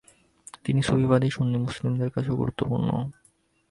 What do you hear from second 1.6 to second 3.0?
মুসলমানদের কাছেও গুরুত্বপূর্ণ।